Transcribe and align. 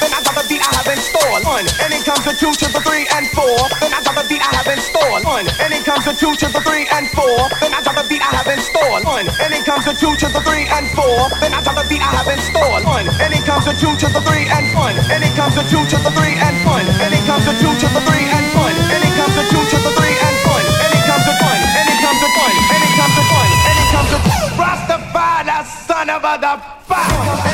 Then 0.00 0.12
I 0.16 0.20
drop 0.24 0.40
the 0.40 0.46
beat 0.48 0.64
I 0.64 0.72
have 0.80 0.88
in 0.88 0.96
store. 0.96 1.36
One, 1.44 1.66
and 1.84 1.92
it 1.92 2.02
comes 2.08 2.24
to 2.24 2.32
two 2.32 2.52
to 2.56 2.66
the 2.72 2.80
three 2.80 3.04
and 3.12 3.28
four, 3.36 3.56
then 3.84 3.92
I 3.92 4.00
drop 4.00 4.16
the 4.16 4.24
beat 4.32 4.40
I 4.40 4.50
have 4.56 4.68
in 4.70 4.80
store. 4.80 5.20
One, 5.20 5.44
and 5.60 5.70
it 5.76 5.84
comes 5.84 6.04
to 6.08 6.12
two 6.16 6.32
to 6.40 6.46
the 6.48 6.60
three 6.64 6.88
and 6.88 7.04
four, 7.12 7.36
then 7.60 7.76
I 7.76 7.84
drop 7.84 8.00
the 8.00 8.06
beat 8.08 8.24
I 8.24 8.32
have 8.40 8.48
in 8.48 8.60
store. 8.64 8.96
One, 9.04 9.28
and 9.28 9.50
it 9.52 9.64
comes 9.68 9.84
to 9.84 9.92
two 9.92 10.16
to 10.16 10.26
the 10.32 10.40
three 10.40 10.64
and 10.72 10.88
four, 10.96 11.28
then 11.44 11.52
I 11.52 11.60
drop 11.60 11.76
the 11.76 11.86
beat 11.88 12.00
I 12.00 12.10
have 12.16 12.28
in 12.32 12.40
store. 12.40 12.80
One, 12.80 13.06
and 13.20 13.30
it 13.36 13.44
comes 13.44 13.68
to 13.68 13.76
two 13.76 13.92
to 13.92 14.08
the 14.08 14.22
three 14.24 14.48
and 14.48 14.66
one, 14.72 14.96
and 15.12 15.20
it 15.20 15.36
comes 15.36 15.54
to 15.60 15.64
two 15.68 15.84
to 15.84 15.96
the 16.00 16.12
three 16.16 16.36
and 16.40 16.56
one, 16.64 16.86
and 16.88 17.12
it 17.12 17.24
comes 17.28 17.44
to 17.44 17.52
two 17.60 17.72
to 17.76 17.86
the 17.92 18.00
three 18.08 18.24
and 18.24 18.48
one, 18.56 18.76
and 18.88 19.00
it 19.04 19.12
comes 19.20 19.34
to 19.36 19.44
two 19.52 19.62
to 19.68 19.78
the 19.84 19.92
three 20.00 20.16
and 20.16 20.36
one, 20.48 20.64
and 20.64 20.90
it 20.96 21.04
comes 21.04 21.24
to 21.28 21.34
one, 21.44 21.60
and 21.60 21.86
it 21.92 21.98
comes 22.00 22.20
to 22.24 22.28
one, 22.40 22.56
and 22.72 22.80
it 22.80 22.92
comes 22.96 23.14
to 23.20 23.24
one, 23.36 23.52
and 23.68 23.76
it 23.76 23.88
comes 23.92 24.10
to 24.10 24.18
Rastafari, 24.56 25.60
son 25.84 26.08
of 26.08 26.24
a 26.24 26.34
the 26.40 26.54
Rastafari, 26.88 27.49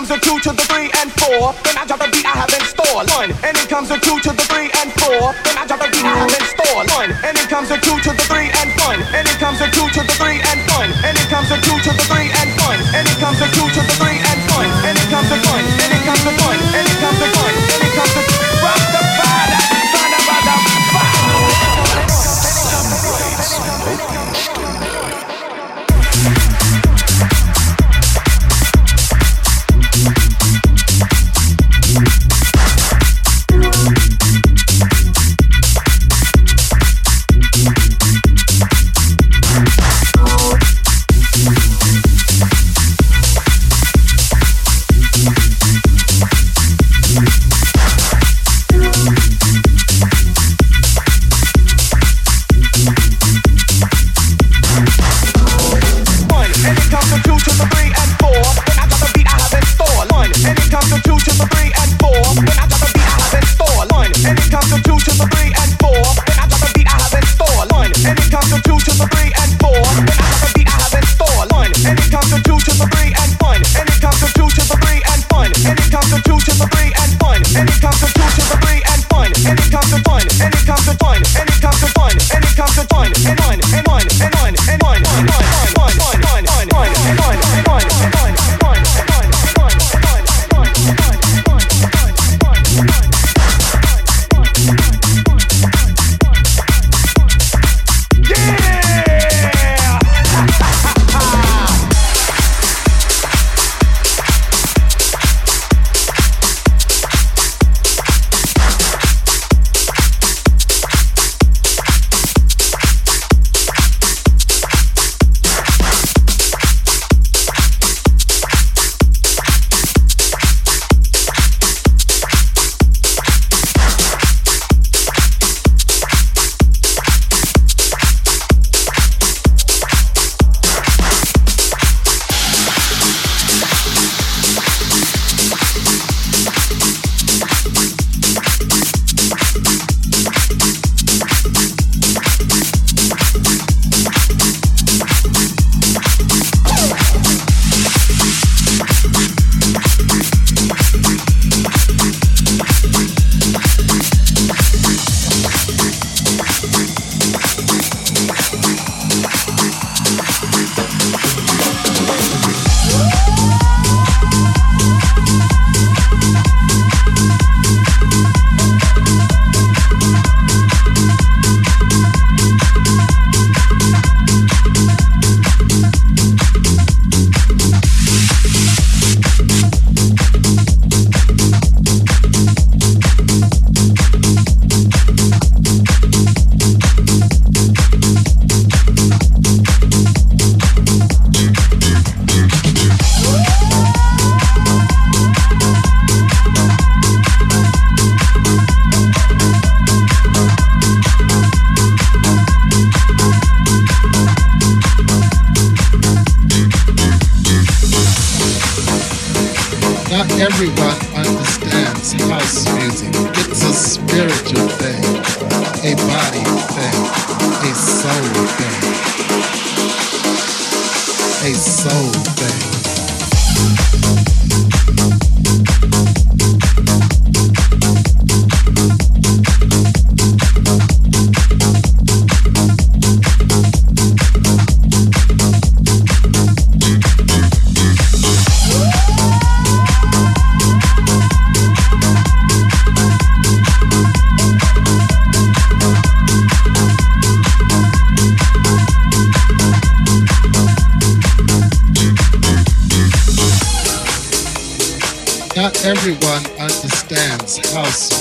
comes 0.00 0.16
to 0.16 0.20
two 0.24 0.40
to 0.40 0.56
the 0.56 0.64
three 0.64 0.88
and 0.96 1.12
four. 1.20 1.52
Then 1.60 1.76
I 1.76 1.84
drop 1.84 2.00
the 2.00 2.08
beat 2.08 2.24
I 2.24 2.32
have 2.32 2.48
in 2.56 2.64
store. 2.64 3.04
One, 3.20 3.28
and 3.44 3.52
it 3.52 3.68
comes 3.68 3.92
to 3.92 4.00
two 4.00 4.16
to 4.24 4.32
the 4.32 4.44
three 4.48 4.72
and 4.80 4.88
four. 4.96 5.36
Then 5.44 5.60
I 5.60 5.68
drop 5.68 5.76
the 5.84 5.92
beat 5.92 6.08
I 6.08 6.24
have 6.24 6.32
in 6.32 6.44
store. 6.56 6.80
One, 6.96 7.12
and 7.20 7.36
it 7.36 7.48
comes 7.52 7.68
to 7.68 7.76
two 7.76 8.00
to 8.08 8.10
the 8.16 8.24
three 8.24 8.48
and 8.48 8.72
one, 8.80 9.04
and 9.12 9.28
it 9.28 9.36
comes 9.36 9.60
to 9.60 9.68
two 9.68 9.84
to 9.92 10.00
the 10.00 10.14
three 10.16 10.40
and 10.40 10.60
one, 10.72 10.88
and 11.04 11.20
it 11.20 11.28
comes 11.28 11.52
to 11.52 11.60
two 11.60 11.76
to 11.84 11.90
the 11.92 12.04
three 12.08 12.32
and 12.32 12.50
one, 12.64 12.80
and 12.96 13.04
it 13.04 13.18
comes 13.20 13.36
to 13.44 13.46
two 13.52 13.68
to 13.76 13.80
the 13.84 13.94
three 14.00 14.16
and 14.16 14.29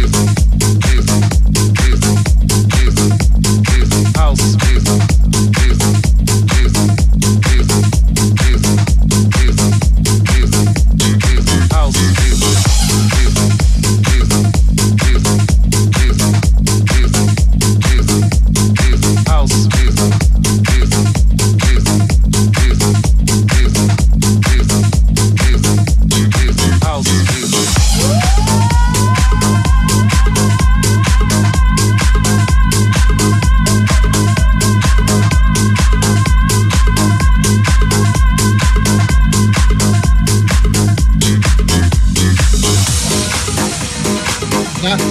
Please. 0.00 0.29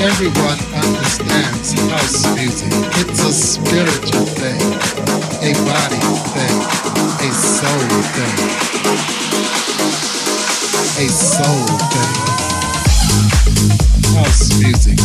Everyone 0.02 0.58
understands 0.74 1.74
house 1.92 2.24
music. 2.36 2.72
It's 3.04 3.20
a 3.20 3.34
spiritual 3.34 4.26
thing, 4.26 4.60
a 5.44 5.52
body 5.68 6.00
thing, 6.32 6.56
a 7.20 7.32
soul 7.34 8.02
thing. 8.16 8.38
A 11.00 11.08
soul 11.08 11.68
thing. 11.92 12.16
House 14.16 14.50
music. 14.60 15.00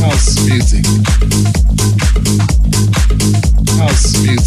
House 0.00 0.48
music. 0.48 0.84
House 3.78 4.22
music. 4.22 4.37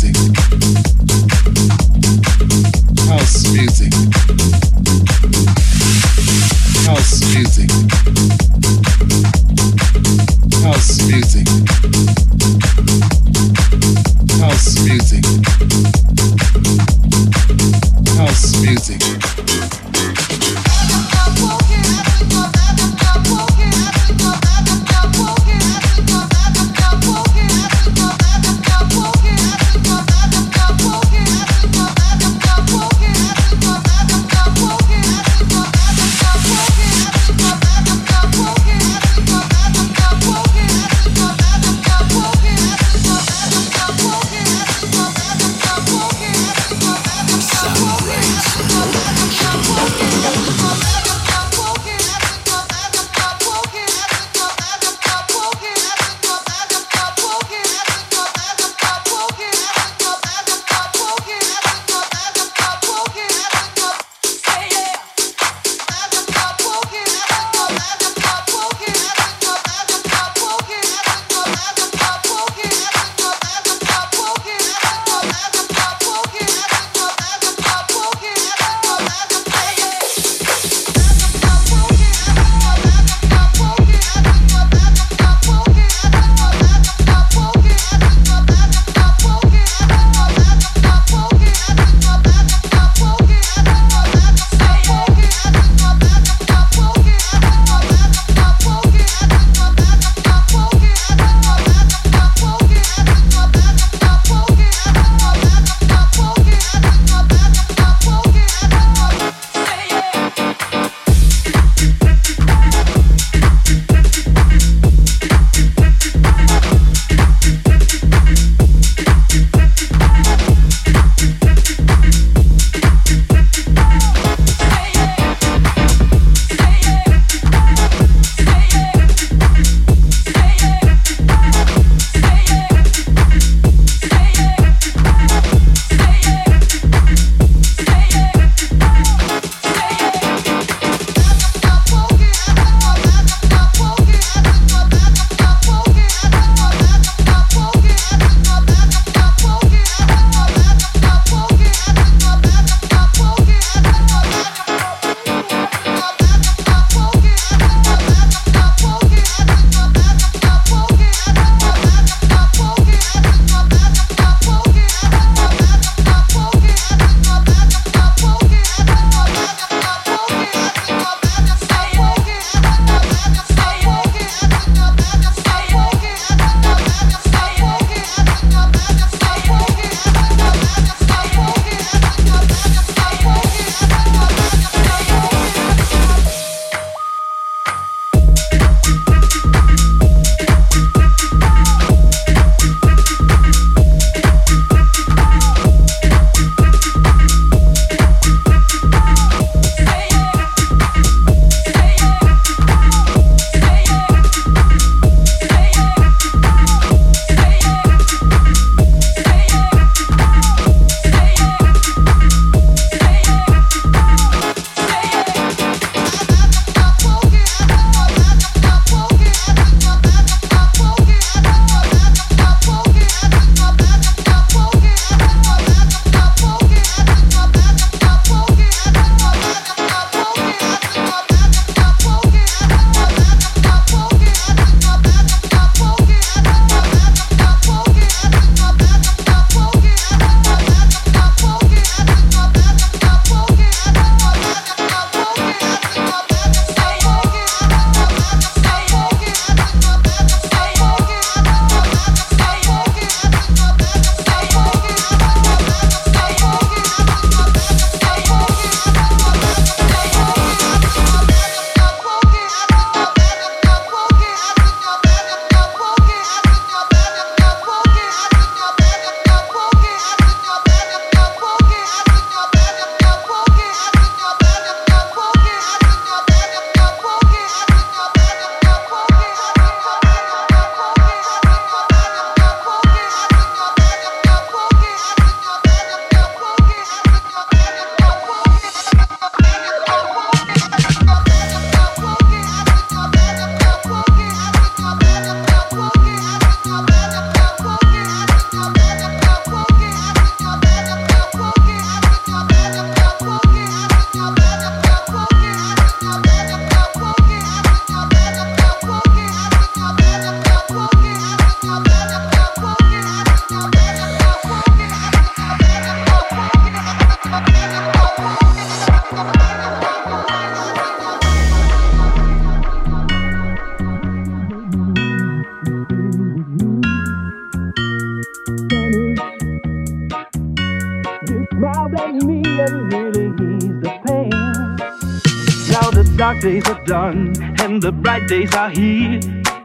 Days 336.42 336.68
are 336.68 336.84
done 336.86 337.34
and 337.62 337.82
the 337.82 337.92
bright 337.92 338.28
days 338.28 338.54
are 338.56 338.72
here. 338.72 339.20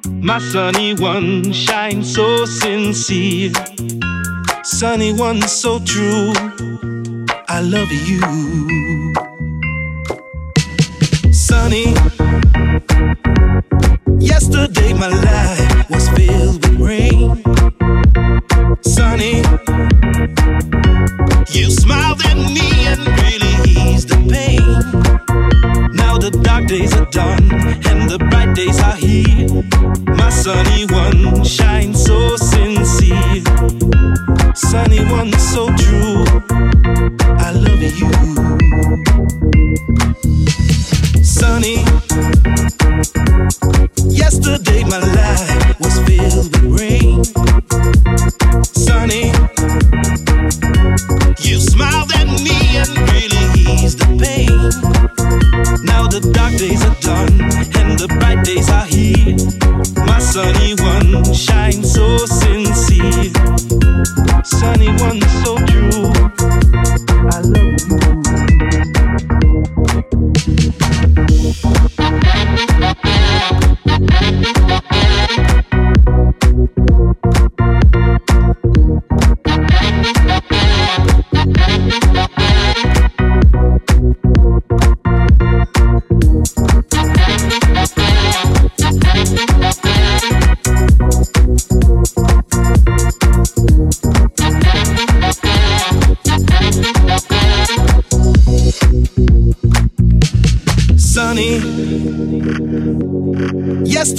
My 0.05 0.39
sunny 0.39 0.95
one 0.95 1.51
shines 1.53 2.15
so 2.15 2.45
sincere. 2.45 3.53
Sunny 4.62 5.15
one 5.15 5.41
so 5.43 5.81
true. 5.81 6.33
I 7.49 7.61
love 7.62 7.91
you. 7.91 8.21
Sunny. 11.33 11.95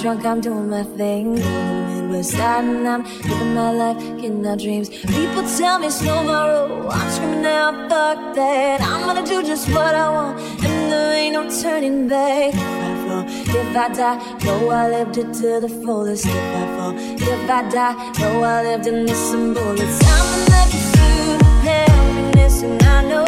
Drunk, 0.00 0.24
I'm 0.24 0.40
doing 0.40 0.70
my 0.70 0.82
thing. 0.82 1.36
In 1.36 1.42
the 1.42 2.02
Midwest 2.02 2.30
side, 2.30 2.64
and 2.64 2.88
I'm 2.88 3.02
living 3.02 3.54
my 3.54 3.70
life, 3.70 3.98
getting 4.20 4.46
our 4.46 4.56
dreams. 4.56 4.88
People 4.88 5.42
tell 5.58 5.78
me 5.78 5.90
slow 5.90 6.22
my 6.24 6.48
roll. 6.48 6.90
I'm 6.90 7.10
screaming 7.10 7.44
out, 7.44 7.74
fuck 7.90 8.34
that. 8.34 8.80
I'm 8.80 9.02
gonna 9.06 9.26
do 9.26 9.42
just 9.42 9.68
what 9.68 9.94
I 9.94 10.08
want, 10.08 10.40
and 10.64 10.92
there 10.92 11.12
ain't 11.14 11.34
no 11.34 11.42
turning 11.62 12.08
back. 12.08 12.54
If 12.54 12.60
I 12.60 12.92
fall, 13.06 13.24
if 13.60 13.76
I 13.76 13.88
die, 13.92 14.44
know 14.44 14.70
I 14.70 14.88
lived 14.88 15.18
it 15.18 15.34
to 15.34 15.60
the 15.60 15.68
fullest. 15.84 16.24
If 16.24 16.32
I 16.32 16.76
fall, 16.76 16.94
if 16.96 17.50
I 17.50 17.68
die, 17.68 17.94
know 18.20 18.42
I 18.42 18.62
lived 18.62 18.86
in 18.86 19.04
this 19.04 19.30
some 19.30 19.52
bullets. 19.52 19.98
I'm 20.02 20.26
in 20.38 20.44
the 20.54 20.62
pursuit 20.72 21.40
of 21.42 21.56
happiness, 21.68 22.62
and 22.62 22.82
I 22.82 23.02
know 23.02 23.26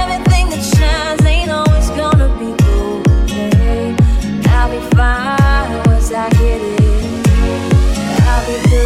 everything 0.00 0.50
that 0.50 0.64
shines 0.76 1.24
ain't 1.24 1.50
always 1.50 1.90
gonna 1.90 2.28
be 2.38 2.50
gold. 2.62 3.08
I'll 4.48 4.70
be 4.70 4.96
fine. 4.96 5.45
I 6.12 6.28
get 6.30 6.60
it, 6.60 7.28
I'll 8.22 8.46
be 8.46 8.70
good. 8.70 8.85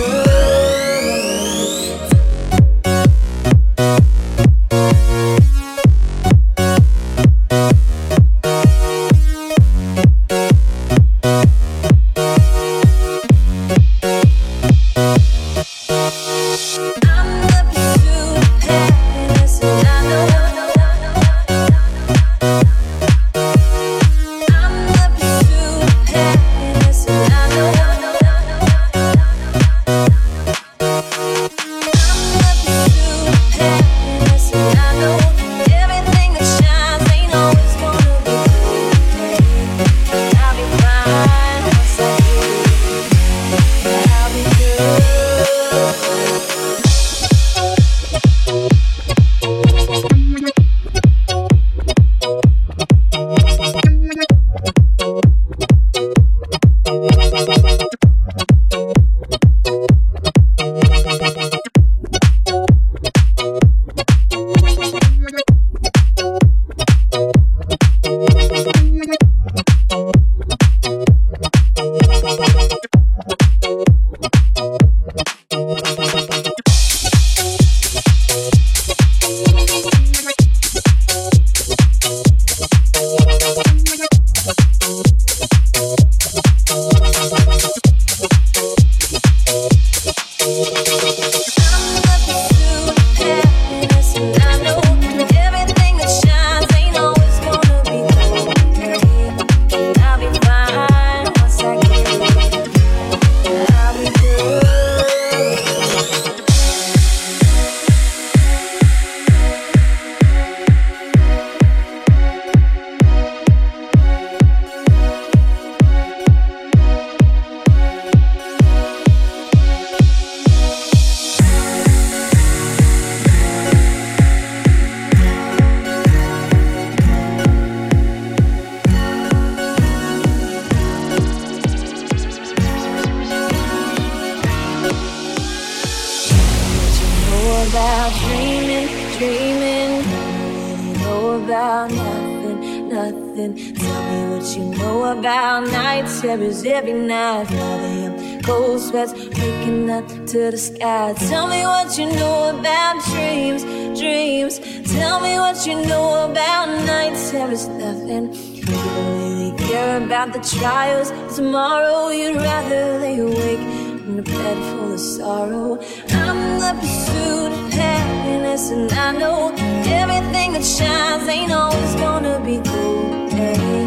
trials. 160.61 161.11
Tomorrow 161.35 162.11
you'd 162.11 162.37
rather 162.37 162.99
lay 162.99 163.18
awake 163.18 163.64
in 164.09 164.18
a 164.18 164.23
bed 164.23 164.59
full 164.68 164.92
of 164.92 165.01
sorrow. 165.01 165.79
I'm 166.11 166.40
the 166.64 166.73
pursuit 166.81 167.53
of 167.59 167.73
happiness, 167.73 168.70
and 168.70 168.92
I 168.92 169.12
know 169.12 169.55
everything 170.01 170.53
that 170.53 170.64
shines 170.64 171.27
ain't 171.29 171.53
always 171.53 171.94
gonna 171.94 172.38
be 172.44 172.57
gold. 172.59 173.33
Hey, 173.33 173.87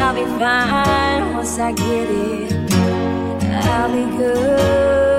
I'll 0.00 0.14
be 0.14 0.24
fine 0.40 1.34
once 1.34 1.58
I 1.58 1.72
get 1.72 2.08
it. 2.08 2.72
I'll 3.66 3.92
be 3.92 4.04
good. 4.16 5.09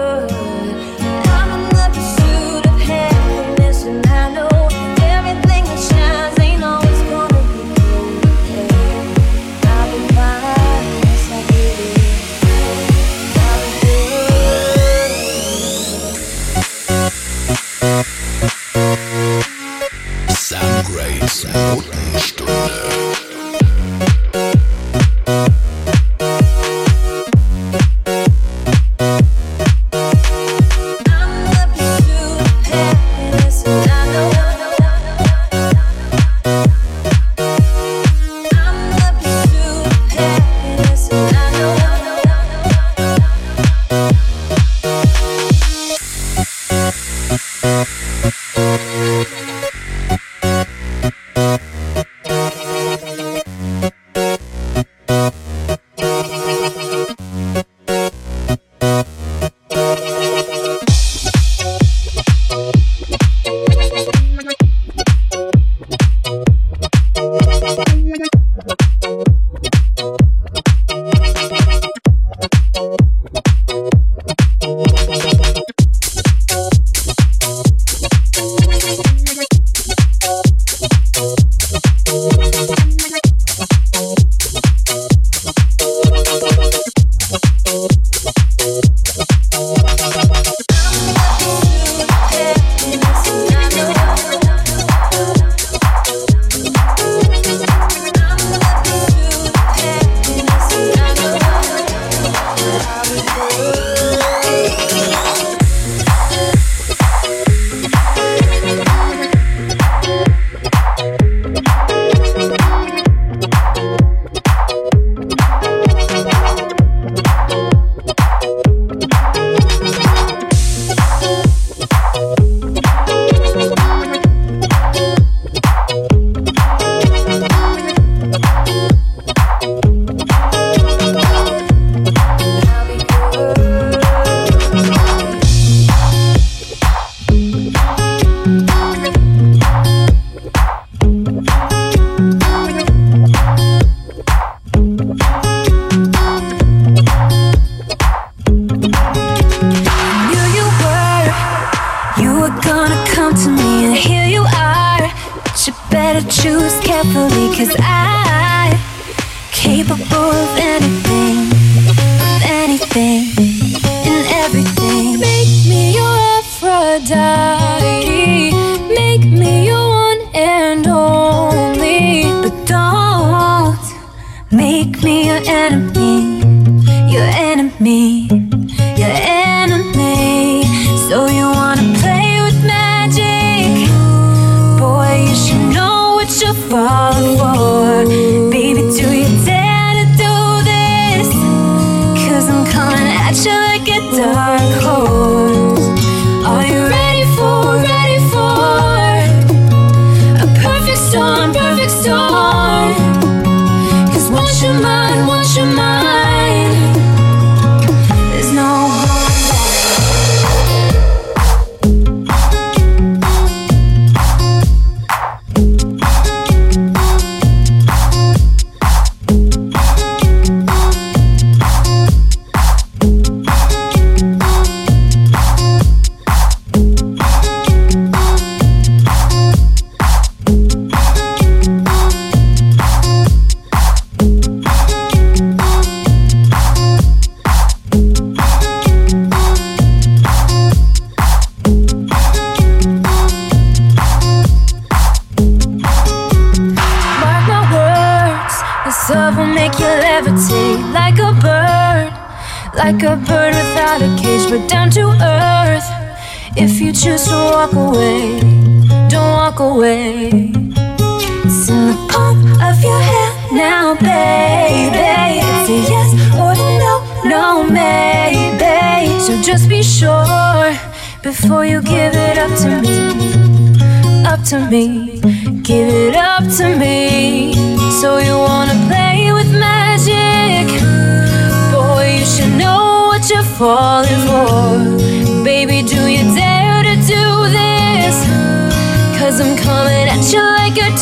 Oh, 21.54 21.90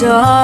like 0.09 0.38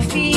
feel 0.00 0.27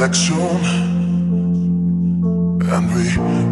back 0.00 0.14
soon. 0.14 0.64
And 2.72 2.84
we 2.94 3.04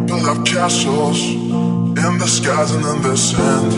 build 0.07 0.25
up 0.25 0.43
castles 0.47 1.21
in 1.23 2.17
the 2.17 2.27
skies 2.27 2.71
and 2.71 2.83
in 2.85 3.01
the 3.03 3.15
sand. 3.15 3.71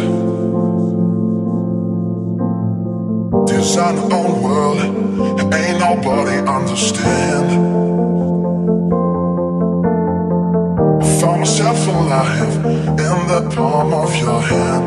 Design 3.46 3.98
our 3.98 4.14
own 4.14 4.42
world, 4.42 4.80
ain't 5.54 5.80
nobody 5.80 6.38
understand. 6.48 7.50
I 11.02 11.20
Found 11.20 11.40
myself 11.42 11.88
alive 11.88 12.56
in 13.06 13.18
the 13.32 13.52
palm 13.54 13.94
of 13.94 14.16
your 14.16 14.42
hand. 14.42 14.86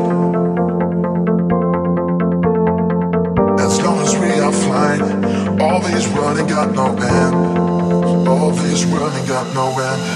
As 3.59 3.79
long 3.83 3.99
as 3.99 4.17
we 4.17 4.31
are 4.39 4.55
flying, 4.65 5.61
all 5.61 5.81
these 5.81 6.07
running 6.07 6.47
got 6.47 6.73
no 6.73 6.87
end. 6.97 7.74
All 8.35 8.51
these 8.51 8.85
running 8.85 9.25
got 9.27 9.53
no 9.55 9.67
end. 9.79 10.14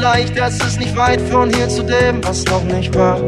leicht, 0.00 0.36
es 0.36 0.58
ist 0.60 0.78
nicht 0.78 0.96
weit 0.96 1.20
von 1.20 1.52
hier 1.52 1.68
zu 1.68 1.82
dem, 1.82 2.24
was 2.24 2.44
noch 2.46 2.64
nicht 2.64 2.94
war. 2.94 3.18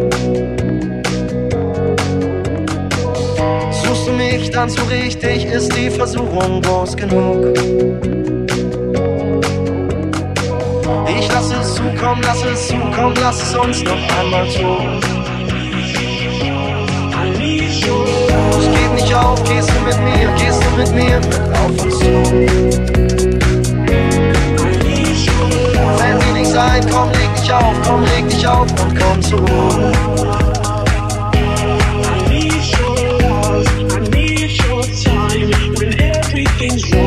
Suchst 3.71 4.07
du 4.07 4.13
mich 4.13 4.51
dann 4.51 4.71
so 4.71 4.83
richtig, 4.85 5.45
ist 5.45 5.77
die 5.77 5.91
Versuchung 5.91 6.63
groß 6.63 6.97
genug. 6.97 7.59
Ich 11.19 11.29
lass 11.29 11.53
es 11.53 11.75
zukommen, 11.75 11.99
komm, 12.01 12.21
lass 12.23 12.45
es 12.45 12.69
zukommen, 12.69 13.15
lass 13.21 13.43
es 13.43 13.55
uns 13.55 13.83
noch 13.83 14.19
einmal 14.19 14.49
zu. 14.49 14.77
Es 18.59 18.67
geht 18.71 18.95
nicht 18.95 19.15
auf, 19.15 19.43
gehst 19.45 19.71
du 19.71 19.81
mit 19.85 19.99
mir, 20.01 20.29
gehst 20.37 20.63
du 20.63 20.77
mit 20.77 20.95
mir, 20.95 21.21
mit 21.21 21.41
auf 21.59 21.85
uns 21.85 21.99
zu. 21.99 23.22
sein. 26.53 26.85
Komm, 26.91 27.11
leg 27.13 27.35
dich 27.37 27.53
auf, 27.53 27.75
komm, 27.87 28.05
leg 28.05 28.29
dich 28.29 28.47
auf 28.47 28.69
und 28.83 28.99
komm. 28.99 29.21
I 33.95 33.99
need 34.11 34.51
your 34.61 34.83
time 35.03 35.51
when 35.79 36.01
everything's 36.01 36.85
wrong. 36.93 37.02